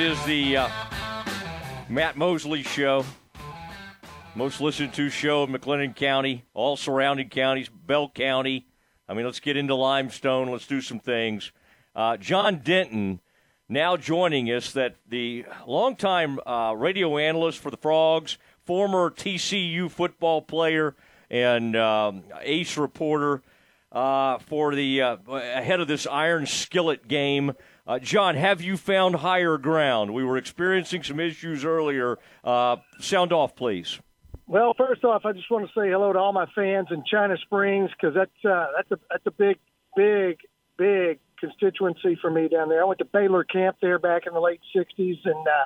[0.00, 0.68] is the uh,
[1.90, 3.04] Matt Mosley Show.
[4.34, 8.66] Most listened to show in McLennan County, all surrounding counties, Bell County.
[9.06, 10.50] I mean, let's get into Limestone.
[10.50, 11.52] Let's do some things.
[11.94, 13.20] Uh, John Denton
[13.68, 20.40] now joining us, that the longtime uh, radio analyst for the Frogs, former TCU football
[20.40, 20.96] player,
[21.28, 23.42] and um, ace reporter
[23.92, 27.52] uh, for the uh, ahead of this Iron Skillet game.
[27.90, 30.14] Uh, John, have you found higher ground?
[30.14, 32.20] We were experiencing some issues earlier.
[32.44, 33.98] Uh, sound off, please.
[34.46, 37.36] Well, first off, I just want to say hello to all my fans in China
[37.42, 39.58] Springs because that's uh, that's a that's a big,
[39.96, 40.38] big,
[40.78, 42.80] big constituency for me down there.
[42.80, 45.64] I went to Baylor camp there back in the late '60s, and uh,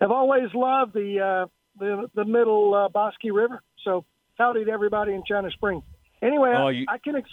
[0.00, 1.46] have always loved the uh,
[1.78, 3.60] the, the middle uh, Bosque River.
[3.84, 4.06] So,
[4.38, 5.82] howdy to everybody in China Springs.
[6.22, 6.86] Anyway, oh, you...
[6.88, 7.28] I, I, can ex-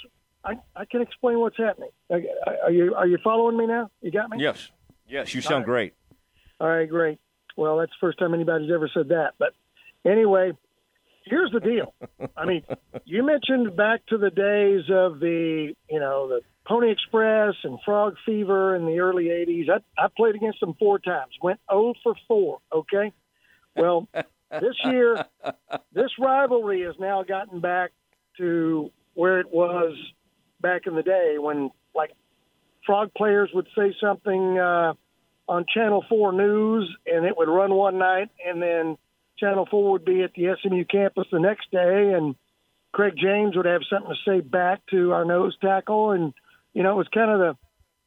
[0.45, 1.89] I, I can explain what's happening.
[2.09, 3.89] Are you are you following me now?
[4.01, 4.37] You got me?
[4.39, 4.69] Yes.
[5.07, 5.93] Yes, you sound right.
[5.93, 5.93] great.
[6.59, 7.19] All right, great.
[7.57, 9.33] Well, that's the first time anybody's ever said that.
[9.37, 9.53] But
[10.05, 10.53] anyway,
[11.25, 11.93] here's the deal.
[12.37, 12.63] I mean,
[13.05, 18.15] you mentioned back to the days of the, you know, the Pony Express and Frog
[18.25, 19.69] Fever in the early 80s.
[19.69, 23.11] I, I played against them four times, went 0 for 4, okay?
[23.75, 24.07] Well,
[24.51, 25.25] this year,
[25.93, 27.91] this rivalry has now gotten back
[28.37, 29.95] to where it was
[30.63, 32.11] back in the day when, like,
[32.87, 34.93] Frog players would say something uh,
[35.47, 38.97] on Channel 4 News and it would run one night, and then
[39.37, 42.35] Channel 4 would be at the SMU campus the next day, and
[42.91, 46.33] Craig James would have something to say back to our nose tackle, and
[46.73, 47.57] you know, it was kind of the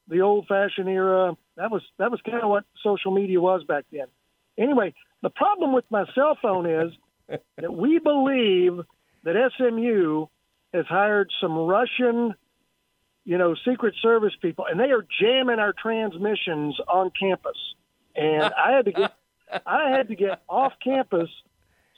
[0.09, 1.37] the old fashioned era.
[1.57, 4.07] That was that was kind of what social media was back then.
[4.59, 6.93] Anyway, the problem with my cell phone is
[7.57, 8.81] that we believe
[9.25, 10.27] that SMU
[10.73, 12.35] has hired some Russian,
[13.27, 17.59] you know, Secret Service people, and they are jamming our transmissions on campus.
[18.15, 19.13] And I had to get
[19.67, 21.29] I had to get off campus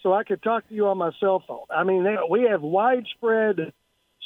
[0.02, 1.66] so I could talk to you on my cell phone.
[1.70, 3.72] I mean, they, we have widespread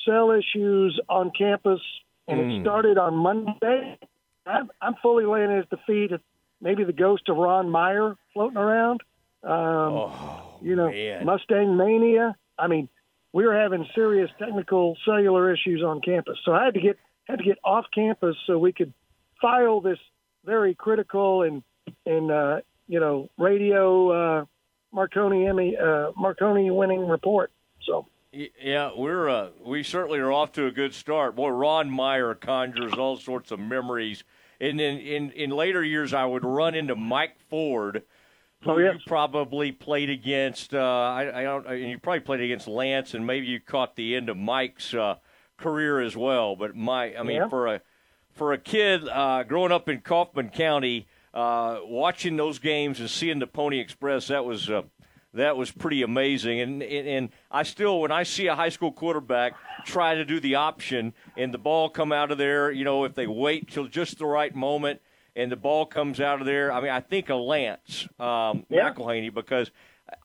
[0.04, 1.80] cell issues on campus
[2.26, 2.42] and mm.
[2.42, 2.62] it hmm.
[2.64, 3.98] started on Monday.
[4.46, 6.20] I'm, I'm fully laying at the feet of
[6.60, 9.02] maybe the ghost of Ron Meyer floating around.
[9.44, 11.24] Um, oh, you know, man.
[11.24, 12.36] Mustang mania.
[12.58, 12.88] I mean,
[13.32, 17.38] we were having serious technical cellular issues on campus, so I had to get had
[17.38, 18.92] to get off campus so we could
[19.40, 19.98] file this
[20.44, 21.62] very critical and
[22.06, 24.10] and uh, you know radio
[24.40, 24.44] uh,
[24.92, 27.50] Marconi Emmy uh, Marconi winning report.
[27.86, 31.36] So yeah, we're uh, we certainly are off to a good start.
[31.36, 34.24] Boy, Ron Meyer conjures all sorts of memories.
[34.60, 38.04] And in in, in later years, I would run into Mike Ford,
[38.62, 38.94] who oh, yes.
[38.94, 40.74] you probably played against.
[40.74, 41.68] Uh, I, I don't.
[41.78, 45.16] You probably played against Lance, and maybe you caught the end of Mike's uh,
[45.56, 46.56] career as well.
[46.56, 47.48] But my, I mean, yeah.
[47.48, 47.80] for a
[48.32, 53.38] for a kid uh, growing up in Kaufman County, uh, watching those games and seeing
[53.38, 54.82] the Pony Express, that was uh,
[55.34, 56.60] that was pretty amazing.
[56.60, 60.40] And, and, and I still, when I see a high school quarterback try to do
[60.40, 63.86] the option and the ball come out of there, you know, if they wait till
[63.86, 65.00] just the right moment
[65.34, 68.92] and the ball comes out of there, I mean, I think of Lance um, yeah.
[68.92, 69.70] McIlhenny because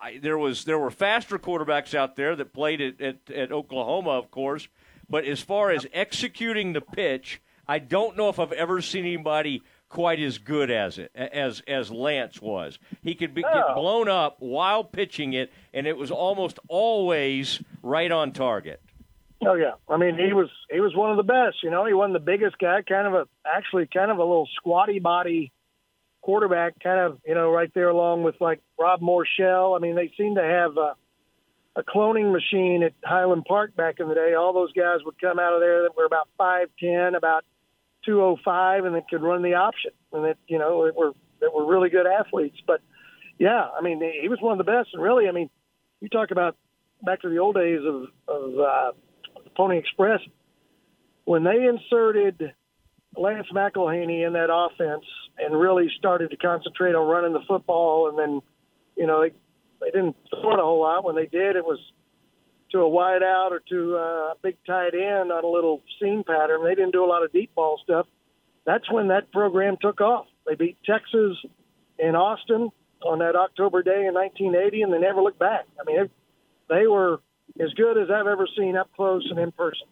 [0.01, 4.12] I, there was there were faster quarterbacks out there that played at, at, at Oklahoma,
[4.12, 4.68] of course.
[5.09, 9.62] But as far as executing the pitch, I don't know if I've ever seen anybody–
[9.90, 12.79] quite as good as it as as Lance was.
[13.01, 13.53] He could be, oh.
[13.53, 18.81] get blown up while pitching it, and it was almost always right on target.
[19.46, 21.64] Oh yeah, I mean he was he was one of the best.
[21.64, 24.48] You know, he wasn't the biggest guy, kind of a actually kind of a little
[24.56, 25.52] squatty body
[26.22, 29.75] quarterback, kind of you know right there along with like Rob Morshell.
[29.75, 30.96] I mean they seem to have a,
[31.80, 34.34] a cloning machine at Highland Park back in the day.
[34.34, 37.46] All those guys would come out of there that were about five ten, about
[38.06, 41.12] 205 and that could run the option and that you know that were
[41.42, 42.58] that were really good athletes.
[42.66, 42.81] But
[43.38, 44.90] yeah, I mean he was one of the best.
[44.94, 45.50] And really, I mean,
[46.02, 46.56] you talk about
[47.04, 48.92] back to the old days of of uh,
[49.57, 50.21] Pony Express
[51.25, 52.54] when they inserted
[53.18, 55.04] Lance McIlhenny in that offense
[55.38, 58.42] and really started to concentrate on running the football, and then
[58.95, 59.33] you know they
[59.81, 61.04] they didn't throw it a whole lot.
[61.04, 61.80] When they did, it was
[62.71, 66.24] to a wide out or to uh, a big tight end on a little seam
[66.24, 66.63] pattern.
[66.63, 68.07] They didn't do a lot of deep ball stuff.
[68.65, 70.27] That's when that program took off.
[70.45, 71.38] They beat Texas
[72.00, 72.69] in Austin
[73.01, 75.65] on that October day in 1980, and they never looked back.
[75.80, 76.09] I mean,
[76.69, 77.19] they were
[77.59, 79.88] as good as I've ever seen up close and in person.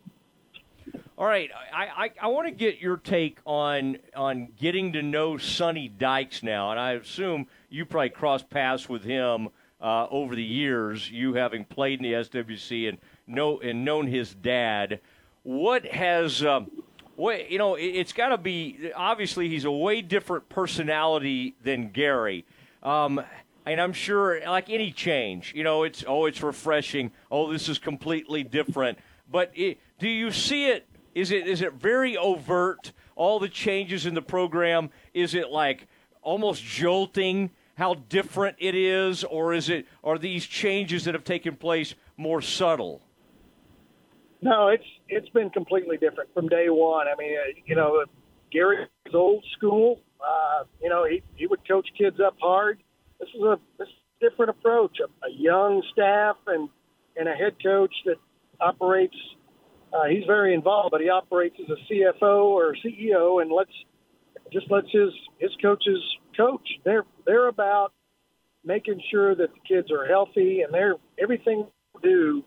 [1.17, 5.37] All right, I, I, I want to get your take on on getting to know
[5.37, 9.49] Sonny Dykes now, and I assume you probably crossed paths with him
[9.81, 12.97] uh, over the years, you having played in the SWC and
[13.27, 14.99] know and known his dad.
[15.43, 16.69] What has um,
[17.17, 22.43] Way, you know, it's got to be obviously he's a way different personality than Gary.
[22.83, 23.21] Um,
[23.65, 27.12] and I'm sure, like any change, you know, it's oh, it's refreshing.
[27.31, 29.00] Oh, this is completely different.
[29.29, 30.88] But it, do you see it?
[31.15, 32.91] Is it is it very overt?
[33.15, 34.89] All the changes in the program.
[35.13, 35.88] Is it like
[36.21, 37.51] almost jolting?
[37.75, 42.41] How different it is, or is it are these changes that have taken place more
[42.41, 43.01] subtle?
[44.41, 47.07] No, it's it's been completely different from day one.
[47.07, 48.06] I mean, uh, you know,
[48.51, 50.01] Gary is old school.
[50.21, 52.79] Uh, you know, he he would coach kids up hard.
[53.25, 54.98] This is a this is a different approach.
[55.00, 56.69] A, a young staff and
[57.18, 58.18] and a head coach that
[58.60, 59.16] operates.
[59.94, 63.72] Uh, he's very involved, but he operates as a CFO or CEO, and lets
[64.51, 66.01] just lets his his coaches
[66.38, 66.68] coach.
[66.83, 67.94] They're they're about
[68.63, 71.66] making sure that the kids are healthy, and they're everything
[72.04, 72.44] they do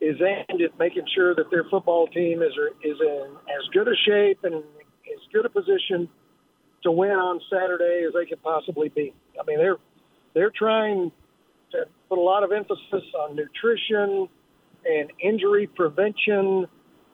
[0.00, 2.52] is aimed at making sure that their football team is
[2.84, 6.08] is in as good a shape and as good a position
[6.82, 9.14] to win on Saturday as they could possibly be.
[9.40, 9.78] I mean, they're
[10.34, 11.12] they're trying
[11.72, 14.28] to put a lot of emphasis on nutrition
[14.84, 16.66] and injury prevention,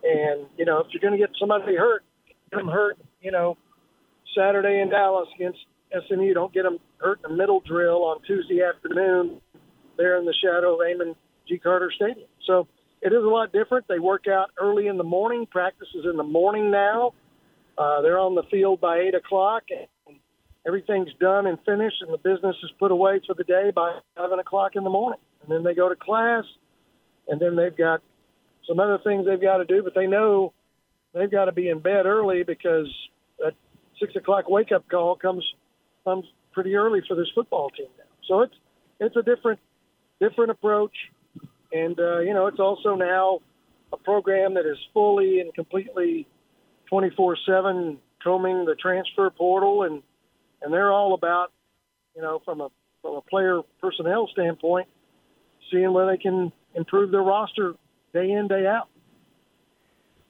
[0.02, 2.04] and you know, if you're going to get somebody hurt,
[2.50, 2.98] get them hurt.
[3.20, 3.56] You know,
[4.36, 5.58] Saturday in Dallas against
[6.08, 9.40] SMU, don't get them hurt in the middle drill on Tuesday afternoon
[9.96, 11.14] there in the shadow of Amon
[11.46, 11.58] G.
[11.58, 12.28] Carter Stadium.
[12.46, 12.68] So
[13.02, 13.86] it is a lot different.
[13.88, 15.46] They work out early in the morning.
[15.46, 17.12] Practice is in the morning now.
[17.76, 19.86] Uh, they're on the field by eight o'clock, and
[20.68, 24.38] everything's done and finished, and the business is put away for the day by seven
[24.38, 25.18] o'clock in the morning.
[25.42, 26.44] And then they go to class,
[27.26, 28.02] and then they've got
[28.68, 30.52] some other things they've got to do, but they know
[31.14, 32.86] they've got to be in bed early because
[33.38, 33.54] that
[33.98, 35.44] six o'clock wake up call comes
[36.04, 38.04] comes pretty early for this football team now.
[38.28, 38.54] So it's
[39.00, 39.58] it's a different
[40.20, 40.94] different approach.
[41.72, 43.40] And, uh, you know, it's also now
[43.92, 46.26] a program that is fully and completely
[46.88, 49.82] 24 7 combing the transfer portal.
[49.82, 50.02] And,
[50.62, 51.52] and they're all about,
[52.14, 52.68] you know, from a,
[53.02, 54.88] from a player personnel standpoint,
[55.70, 57.74] seeing where they can improve their roster
[58.12, 58.88] day in, day out.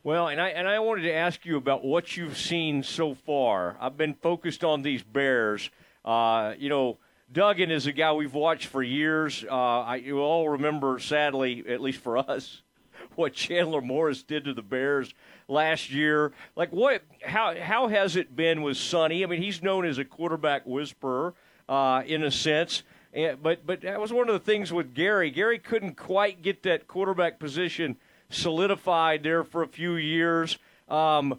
[0.04, 3.76] Well, and I and I wanted to ask you about what you've seen so far.
[3.80, 5.70] I've been focused on these Bears.
[6.04, 6.98] Uh, you know,
[7.30, 9.44] Duggan is a guy we've watched for years.
[9.44, 12.62] Uh, I, you all remember, sadly, at least for us,
[13.16, 15.14] what Chandler Morris did to the Bears
[15.48, 16.32] last year.
[16.56, 17.02] Like, what?
[17.22, 19.24] How how has it been with Sonny?
[19.24, 21.34] I mean, he's known as a quarterback whisperer
[21.68, 22.82] uh, in a sense.
[23.12, 25.30] And, but but that was one of the things with Gary.
[25.30, 27.96] Gary couldn't quite get that quarterback position
[28.30, 30.58] solidified there for a few years.
[30.88, 31.38] Um,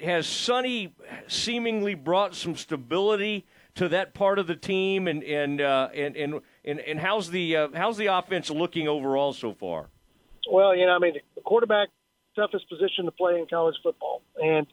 [0.00, 0.94] has Sonny
[1.26, 3.44] seemingly brought some stability
[3.74, 7.56] to that part of the team, and and uh, and, and and and how's the
[7.56, 9.88] uh, how's the offense looking overall so far?
[10.50, 11.88] Well, you know, I mean, the quarterback
[12.36, 14.66] toughest position to play in college football, and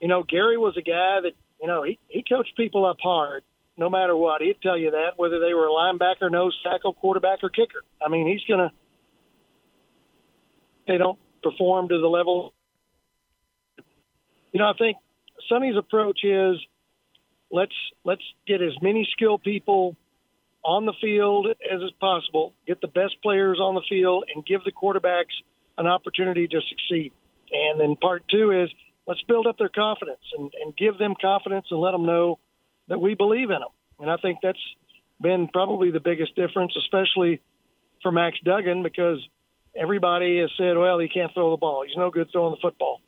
[0.00, 3.42] you know, Gary was a guy that you know he he coached people up hard,
[3.76, 4.42] no matter what.
[4.42, 7.82] He'd tell you that whether they were a linebacker, nose tackle, quarterback, or kicker.
[8.04, 8.72] I mean, he's gonna.
[10.86, 12.52] They don't perform to the level.
[14.52, 14.96] You know, I think
[15.48, 16.56] Sonny's approach is
[17.50, 17.74] let's
[18.04, 19.96] let's get as many skilled people
[20.66, 24.64] on the field as is possible, get the best players on the field, and give
[24.64, 25.32] the quarterbacks
[25.78, 27.12] an opportunity to succeed.
[27.52, 28.68] And then part two is
[29.06, 32.40] let's build up their confidence and, and give them confidence and let them know
[32.88, 33.70] that we believe in them.
[34.00, 34.58] And I think that's
[35.20, 37.40] been probably the biggest difference, especially
[38.02, 39.18] for Max Duggan, because
[39.74, 41.84] everybody has said, well, he can't throw the ball.
[41.86, 43.00] He's no good throwing the football.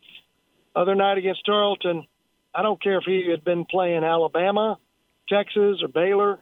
[0.76, 2.06] Other night against Tarleton,
[2.54, 4.78] I don't care if he had been playing Alabama,
[5.28, 6.38] Texas, or Baylor.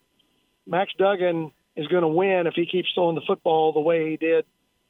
[0.66, 4.16] Max Duggan is going to win if he keeps throwing the football the way he
[4.16, 4.44] did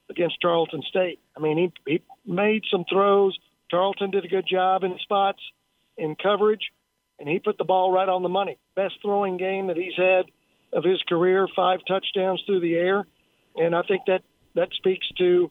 [0.09, 1.19] against Tarleton State.
[1.37, 3.37] I mean, he, he made some throws.
[3.71, 5.41] Tarleton did a good job in spots,
[5.97, 6.71] in coverage,
[7.19, 8.59] and he put the ball right on the money.
[8.75, 10.27] Best throwing game that he's had
[10.73, 13.07] of his career, five touchdowns through the air,
[13.57, 14.23] and I think that
[14.55, 15.51] that speaks to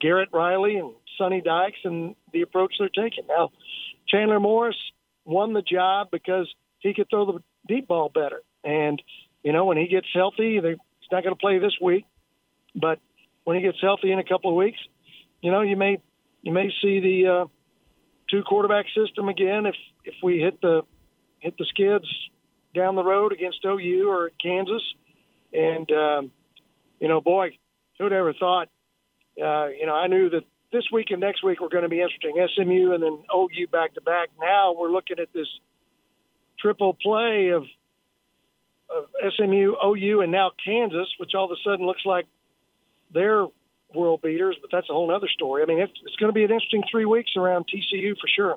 [0.00, 3.26] Garrett Riley and Sonny Dykes and the approach they're taking.
[3.28, 3.50] Now,
[4.08, 4.76] Chandler Morris
[5.24, 8.42] won the job because he could throw the deep ball better.
[8.68, 9.02] And,
[9.42, 12.04] you know, when he gets healthy, he's not going to play this week,
[12.74, 13.00] but
[13.44, 14.78] when he gets healthy in a couple of weeks,
[15.40, 15.98] you know, you may
[16.42, 17.46] you may see the uh,
[18.30, 20.82] two quarterback system again if if we hit the
[21.40, 22.04] hit the skids
[22.74, 24.82] down the road against OU or Kansas.
[25.54, 26.30] And um,
[27.00, 27.56] you know, boy,
[27.98, 28.68] who'd ever thought?
[29.42, 32.02] Uh, you know, I knew that this week and next week were going to be
[32.02, 32.34] interesting.
[32.54, 34.28] SMU and then OU back to back.
[34.38, 35.48] Now we're looking at this
[36.60, 37.64] triple play of
[39.36, 42.26] SMU, OU, and now Kansas, which all of a sudden looks like
[43.12, 43.46] they're
[43.94, 45.62] world beaters, but that's a whole other story.
[45.62, 48.56] I mean, it's, it's going to be an interesting three weeks around TCU for sure.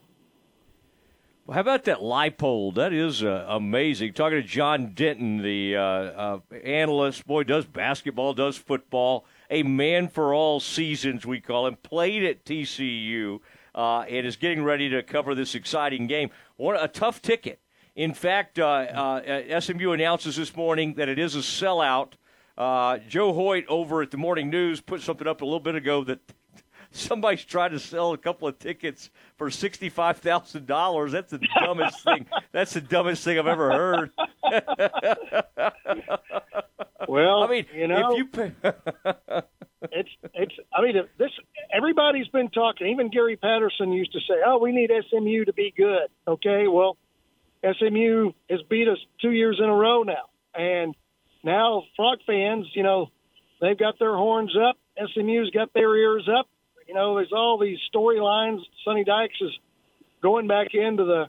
[1.46, 2.76] Well, how about that Leipold?
[2.76, 4.14] That is uh, amazing.
[4.14, 10.08] Talking to John Denton, the uh, uh, analyst, boy, does basketball, does football, a man
[10.08, 13.40] for all seasons, we call him, played at TCU
[13.74, 16.30] uh, and is getting ready to cover this exciting game.
[16.58, 17.60] What a tough ticket.
[17.96, 22.14] In fact, uh, uh, SMU announces this morning that it is a sellout.
[23.08, 26.20] Joe Hoyt over at the Morning News put something up a little bit ago that
[26.92, 31.12] somebody's trying to sell a couple of tickets for sixty-five thousand dollars.
[31.12, 32.28] That's the dumbest thing.
[32.54, 34.12] That's the dumbest thing I've ever heard.
[37.10, 38.54] well, I mean, you know, if you pay...
[39.92, 40.56] it's it's.
[40.74, 41.32] I mean, this
[41.74, 42.88] everybody's been talking.
[42.88, 46.96] Even Gary Patterson used to say, "Oh, we need SMU to be good." Okay, well,
[47.64, 50.96] SMU has beat us two years in a row now, and
[51.44, 53.10] now Frog fans, you know,
[53.60, 54.78] they've got their horns up.
[54.98, 56.48] SMU's got their ears up
[56.92, 58.60] you know, there's all these storylines.
[58.84, 59.52] Sonny Dykes is
[60.22, 61.28] going back into the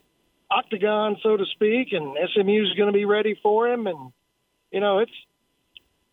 [0.50, 3.86] octagon, so to speak, and SMU's going to be ready for him.
[3.86, 4.12] And
[4.72, 5.12] you know, it's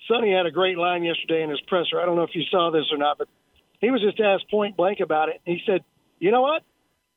[0.08, 2.00] Sonny had a great line yesterday in his presser.
[2.00, 3.28] I don't know if you saw this or not, but
[3.82, 5.42] he was just asked point blank about it.
[5.46, 5.84] He said,
[6.20, 6.62] "You know what?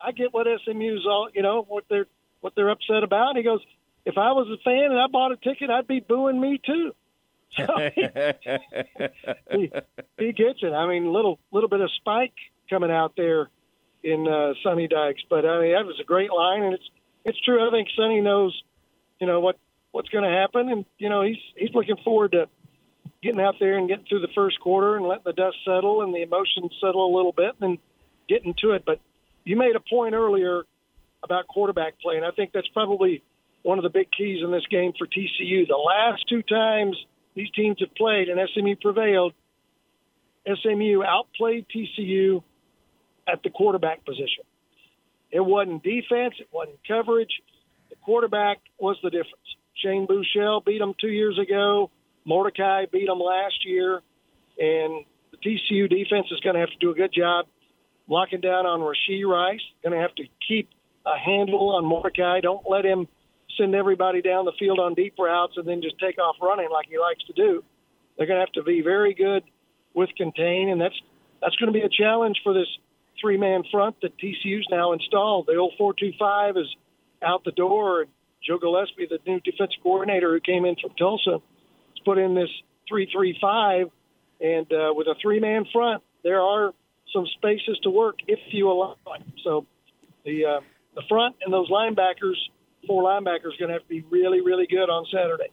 [0.01, 2.07] I get what SMU's all, you know, what they're
[2.43, 3.61] what they're upset about." He goes,
[4.05, 6.93] "If I was a fan and I bought a ticket, I'd be booing me too."
[7.55, 8.09] So he,
[9.51, 9.71] he,
[10.19, 10.73] he gets it.
[10.73, 12.33] I mean, little little bit of spike
[12.71, 13.51] coming out there
[14.03, 16.89] in uh, Sonny Dykes, but I mean that was a great line, and it's
[17.25, 17.67] it's true.
[17.67, 18.61] I think Sonny knows,
[19.21, 19.59] you know what
[19.93, 22.49] what's going to happen, and you know he's he's looking forward to
[23.23, 26.13] getting out there and getting through the first quarter and letting the dust settle and
[26.13, 27.79] the emotions settle a little bit, and
[28.29, 28.85] getting to it.
[28.85, 29.01] But
[29.45, 30.65] you made a point earlier
[31.23, 33.23] about quarterback play, and I think that's probably
[33.63, 35.67] one of the big keys in this game for TCU.
[35.67, 36.97] The last two times
[37.35, 39.35] these teams have played and SMU prevailed,
[40.47, 42.43] SMU outplayed TCU
[43.27, 44.45] at the quarterback position.
[45.31, 47.41] It wasn't defense, it wasn't coverage.
[47.91, 49.57] The quarterback was the difference.
[49.77, 51.91] Shane Buechele beat them two years ago.
[52.25, 54.03] Mordecai beat them last year.
[54.59, 57.47] And the TCU defense is going to have to do a good job
[58.09, 59.61] locking down on Rashee Rice.
[59.83, 60.69] Going to have to keep
[61.07, 62.41] a handle on Mordecai.
[62.41, 63.09] Don't let him–
[63.59, 66.87] send everybody down the field on deep routes and then just take off running like
[66.89, 67.65] he likes to do.
[68.17, 69.43] They're going to have to be very good
[69.95, 70.99] with contain, and that's
[71.41, 72.69] that's going to be a challenge for this
[73.21, 75.47] three-man front that TCU's now installed.
[75.47, 76.67] The old four-two-five is
[77.23, 78.07] out the door.
[78.47, 82.51] Joe Gillespie, the new defensive coordinator who came in from Tulsa, has put in this
[82.89, 83.89] three-three-five,
[84.41, 86.73] and uh, with a three-man front, there are
[87.13, 89.23] some spaces to work if you allow it.
[89.45, 89.67] So
[90.25, 90.61] the uh,
[90.95, 92.37] the front and those linebackers
[92.87, 95.51] four linebackers going to have to be really, really good on Saturday.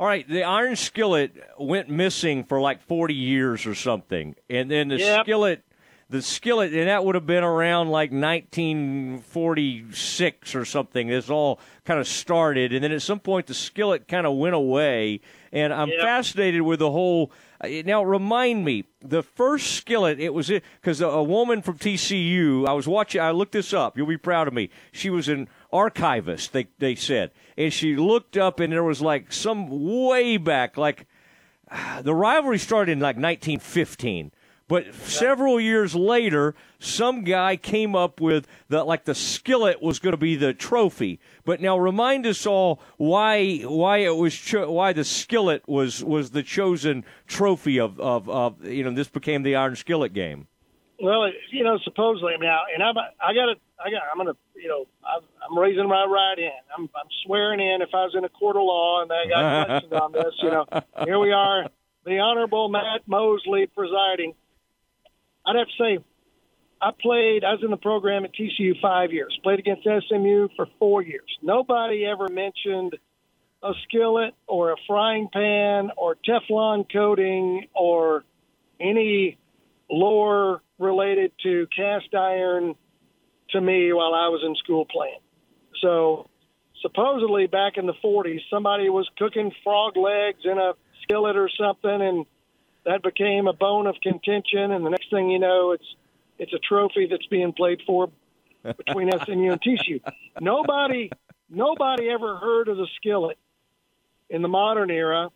[0.00, 4.34] All right, the iron skillet went missing for like 40 years or something.
[4.50, 5.24] And then the yep.
[5.24, 5.62] skillet
[6.12, 11.08] the skillet, and that would have been around like 1946 or something.
[11.08, 14.54] This all kind of started, and then at some point the skillet kind of went
[14.54, 15.22] away.
[15.52, 16.00] And I'm yep.
[16.00, 17.32] fascinated with the whole.
[17.60, 22.68] Uh, now, remind me, the first skillet, it was because a, a woman from TCU.
[22.68, 23.22] I was watching.
[23.22, 23.96] I looked this up.
[23.96, 24.68] You'll be proud of me.
[24.92, 26.52] She was an archivist.
[26.52, 31.06] They they said, and she looked up, and there was like some way back, like
[32.02, 34.30] the rivalry started in like 1915
[34.72, 40.14] but several years later, some guy came up with that like the skillet was going
[40.14, 41.20] to be the trophy.
[41.44, 46.30] But now remind us all why why it was cho- why the skillet was was
[46.30, 50.46] the chosen trophy of, of of you know this became the iron skillet game.
[50.98, 54.68] Well, you know, supposedly now, and I'm I got to I got I'm gonna you
[54.68, 56.64] know I'm raising my right hand.
[56.74, 59.66] I'm I'm swearing in if I was in a court of law and they got
[59.66, 60.32] questions on this.
[60.38, 60.64] You know,
[61.04, 61.66] here we are,
[62.06, 64.32] the Honorable Matt Mosley presiding.
[65.46, 66.04] I'd have to say,
[66.80, 67.44] I played.
[67.44, 69.38] I was in the program at TCU five years.
[69.42, 71.38] Played against SMU for four years.
[71.42, 72.96] Nobody ever mentioned
[73.62, 78.24] a skillet or a frying pan or Teflon coating or
[78.80, 79.38] any
[79.88, 82.74] lore related to cast iron
[83.50, 85.20] to me while I was in school playing.
[85.80, 86.28] So
[86.80, 90.72] supposedly back in the 40s, somebody was cooking frog legs in a
[91.02, 92.26] skillet or something, and
[92.84, 95.96] that became a bone of contention, and the next thing you know, it's
[96.38, 98.10] it's a trophy that's being played for
[98.62, 100.00] between SMU and TCU.
[100.40, 101.10] Nobody
[101.48, 103.38] nobody ever heard of the skillet
[104.30, 105.30] in the modern era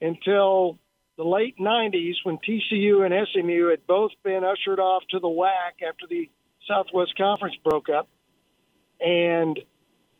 [0.00, 0.78] until
[1.16, 5.86] the late 90s when TCU and SMU had both been ushered off to the WAC
[5.88, 6.28] after the
[6.68, 8.08] Southwest Conference broke up.
[9.00, 9.58] And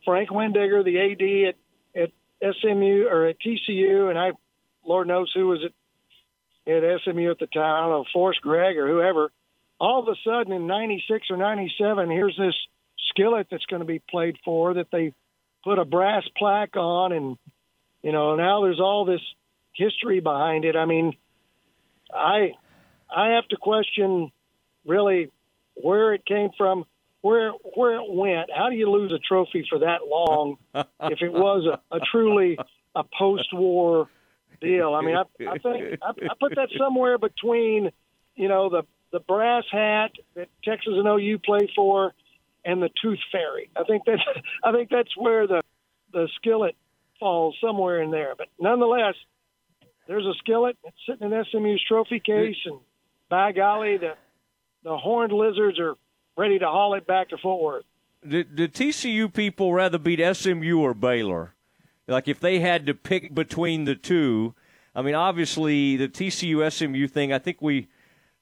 [0.04, 1.54] Frank Windegger, the AD
[2.02, 2.10] at,
[2.40, 4.32] at SMU or at TCU, and I,
[4.84, 5.72] Lord knows who was at
[6.66, 9.30] at SMU at the time, I don't know, Forrest Gregg or whoever,
[9.78, 12.54] all of a sudden in 96 or 97, here's this
[13.08, 15.12] skillet that's going to be played for that they
[15.64, 17.12] put a brass plaque on.
[17.12, 17.38] And,
[18.02, 19.20] you know, now there's all this
[19.74, 20.76] history behind it.
[20.76, 21.14] I mean,
[22.12, 22.54] I,
[23.14, 24.32] I have to question
[24.86, 25.30] really
[25.74, 26.84] where it came from,
[27.20, 28.50] where where it went.
[28.54, 32.58] How do you lose a trophy for that long if it was a, a truly
[32.94, 34.08] a post-war
[34.60, 34.94] deal?
[34.94, 37.90] I mean, I, I think I, I put that somewhere between,
[38.34, 38.82] you know, the
[39.12, 42.12] the brass hat that Texas and OU play for,
[42.64, 43.70] and the tooth fairy.
[43.76, 44.22] I think that's
[44.64, 45.62] I think that's where the
[46.12, 46.76] the skillet
[47.18, 48.34] falls somewhere in there.
[48.36, 49.14] But nonetheless,
[50.06, 52.78] there's a skillet it's sitting in SMU's trophy case, and
[53.28, 54.14] by golly, the
[54.84, 55.94] the horned lizards are
[56.36, 57.84] ready to haul it back to Fort Worth.
[58.22, 61.54] The, the TCU people rather beat SMU or Baylor?
[62.08, 64.54] Like if they had to pick between the two,
[64.94, 67.32] I mean, obviously the TCU SMU thing.
[67.32, 67.88] I think we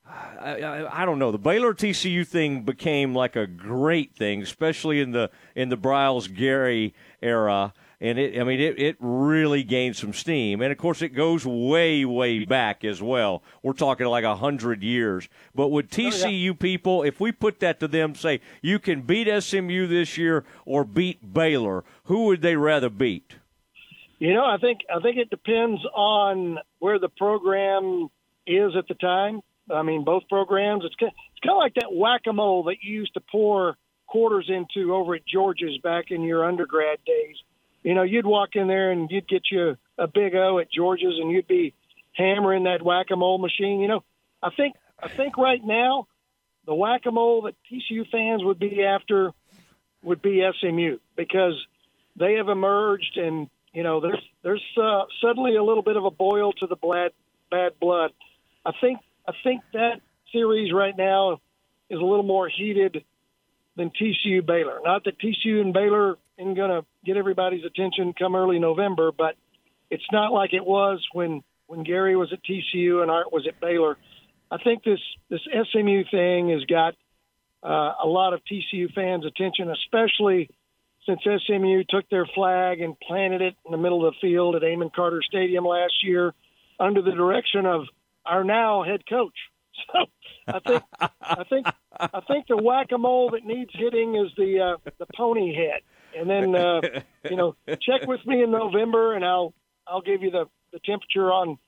[0.07, 1.33] I, I, I, don't know.
[1.33, 6.33] The Baylor TCU thing became like a great thing, especially in the in the Briles
[6.33, 7.73] Gary era.
[8.01, 10.61] And it, I mean, it, it really gained some steam.
[10.61, 13.43] And of course, it goes way, way back as well.
[13.63, 15.29] We're talking like a hundred years.
[15.55, 16.53] But would TCU oh, yeah.
[16.53, 20.85] people, if we put that to them, say you can beat SMU this year or
[20.85, 23.37] beat Baylor, who would they rather beat?
[24.25, 28.09] You know, I think I think it depends on where the program
[28.47, 29.43] is at the time.
[29.71, 30.83] I mean, both programs.
[30.87, 33.21] It's kind of, it's kind of like that whack a mole that you used to
[33.21, 33.77] pour
[34.07, 37.37] quarters into over at George's back in your undergrad days.
[37.83, 41.19] You know, you'd walk in there and you'd get you a big O at George's,
[41.21, 41.75] and you'd be
[42.15, 43.81] hammering that whack a mole machine.
[43.81, 44.05] You know,
[44.43, 46.07] I think I think right now
[46.65, 49.33] the whack a mole that TCU fans would be after
[50.03, 51.63] would be SMU because
[52.17, 56.11] they have emerged, and you know, there's there's uh, suddenly a little bit of a
[56.11, 57.13] boil to the bad
[57.51, 58.13] bad blood.
[58.65, 60.01] I think I think that
[60.33, 61.41] series right now
[61.91, 63.05] is a little more heated
[63.77, 64.81] than TCU Baylor.
[64.85, 69.35] Not that TCU and Baylor isn't going to get everybody's attention come early November, but
[69.91, 73.61] it's not like it was when when Gary was at TCU and Art was at
[73.61, 73.97] Baylor.
[74.51, 75.41] I think this this
[75.73, 76.95] SMU thing has got
[77.63, 80.51] uh, a lot of TCU fans' attention, especially
[81.07, 84.65] since SMU took their flag and planted it in the middle of the field at
[84.65, 86.35] Amon Carter Stadium last year
[86.81, 87.83] under the direction of
[88.25, 89.37] our now head coach.
[89.93, 90.07] So
[90.47, 90.83] I think
[91.21, 91.67] I think
[91.99, 95.81] I think the whack a mole that needs hitting is the uh, the pony head,
[96.17, 96.81] and then uh,
[97.29, 99.53] you know check with me in November, and I'll
[99.87, 101.59] I'll give you the, the temperature on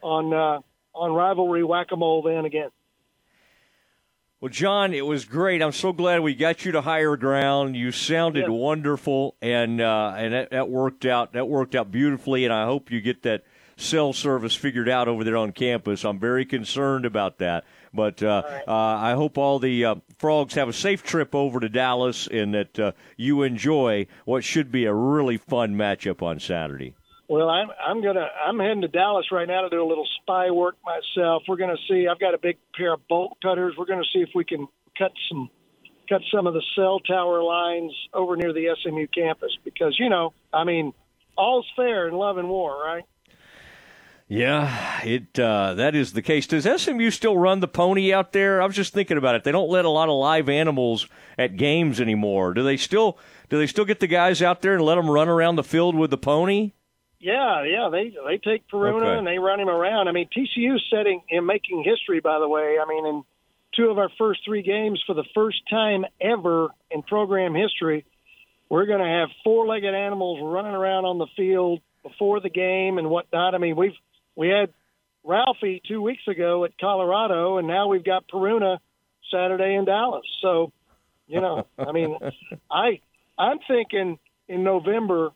[0.00, 0.60] on uh,
[0.94, 2.70] on rivalry whack a mole then again.
[4.40, 5.60] Well, John, it was great.
[5.60, 7.76] I'm so glad we got you to higher ground.
[7.76, 8.48] You sounded yeah.
[8.48, 11.34] wonderful, and uh, and that, that worked out.
[11.34, 13.44] That worked out beautifully, and I hope you get that
[13.76, 16.06] cell service figured out over there on campus.
[16.06, 17.64] I'm very concerned about that.
[17.92, 18.62] But uh, right.
[18.66, 22.54] uh, I hope all the uh, frogs have a safe trip over to Dallas and
[22.54, 26.94] that uh, you enjoy what should be a really fun matchup on Saturday.
[27.30, 30.50] Well, I'm I'm gonna I'm heading to Dallas right now to do a little spy
[30.50, 31.44] work myself.
[31.46, 32.08] We're gonna see.
[32.10, 33.74] I've got a big pair of bolt cutters.
[33.78, 34.66] We're gonna see if we can
[34.98, 35.48] cut some
[36.08, 40.32] cut some of the cell tower lines over near the SMU campus because you know
[40.52, 40.92] I mean
[41.38, 43.04] all's fair in love and war, right?
[44.26, 46.48] Yeah, it uh, that is the case.
[46.48, 48.60] Does SMU still run the pony out there?
[48.60, 49.44] I was just thinking about it.
[49.44, 51.06] They don't let a lot of live animals
[51.38, 52.54] at games anymore.
[52.54, 53.18] Do they still?
[53.48, 55.94] Do they still get the guys out there and let them run around the field
[55.94, 56.72] with the pony?
[57.20, 57.90] Yeah, yeah.
[57.92, 59.18] They they take Peruna okay.
[59.18, 60.08] and they run him around.
[60.08, 62.20] I mean, TCU setting and making history.
[62.20, 63.22] By the way, I mean, in
[63.76, 68.06] two of our first three games, for the first time ever in program history,
[68.70, 73.10] we're going to have four-legged animals running around on the field before the game and
[73.10, 73.54] whatnot.
[73.54, 73.96] I mean, we've
[74.34, 74.72] we had
[75.22, 78.80] Ralphie two weeks ago at Colorado, and now we've got Peruna
[79.30, 80.24] Saturday in Dallas.
[80.40, 80.72] So,
[81.26, 82.16] you know, I mean,
[82.70, 83.00] I
[83.38, 85.32] I'm thinking in November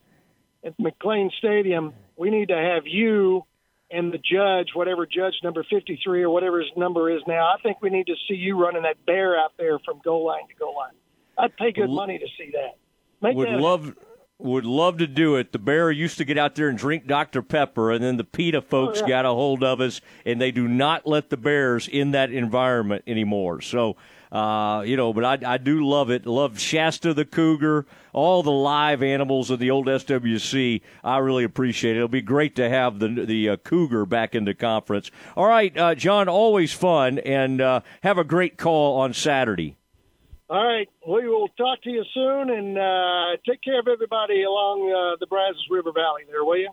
[0.65, 3.45] at McLane Stadium, we need to have you
[3.91, 7.45] and the judge, whatever judge number 53 or whatever his number is now.
[7.45, 10.47] I think we need to see you running that bear out there from goal line
[10.49, 10.93] to goal line.
[11.37, 12.77] I'd pay good money to see that.
[13.21, 13.95] Make would that love
[14.37, 15.51] would love to do it.
[15.51, 17.41] The Bear used to get out there and drink Dr.
[17.41, 19.09] Pepper, and then the PETA oh, folks oh, yeah.
[19.09, 23.03] got a hold of us, and they do not let the Bears in that environment
[23.07, 23.61] anymore.
[23.61, 23.95] So,
[24.31, 26.25] uh, you know, but I, I do love it.
[26.25, 30.81] Love Shasta the cougar, all the live animals of the old SWC.
[31.03, 31.97] I really appreciate it.
[31.97, 35.11] It'll be great to have the the uh, cougar back in the conference.
[35.35, 39.77] All right, uh, John, always fun, and uh, have a great call on Saturday.
[40.47, 40.87] All right.
[41.07, 45.25] We will talk to you soon and uh, take care of everybody along uh, the
[45.25, 46.69] Brazos River Valley there, will you?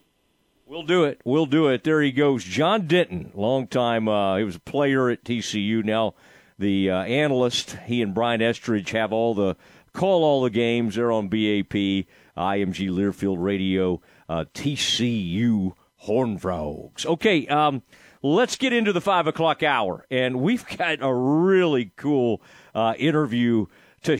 [0.66, 1.20] We'll do it.
[1.24, 1.82] We'll do it.
[1.82, 2.44] There he goes.
[2.44, 4.08] John Denton, long time.
[4.08, 5.82] Uh, he was a player at TCU.
[5.84, 6.14] Now
[6.62, 7.76] the uh, analyst.
[7.84, 9.56] He and Brian Estridge have all the
[9.92, 10.94] call all the games.
[10.94, 17.04] They're on BAP, IMG Learfield Radio, uh, TCU Horn Frogs.
[17.04, 17.82] Okay, um,
[18.22, 22.40] let's get into the five o'clock hour, and we've got a really cool
[22.74, 23.66] uh, interview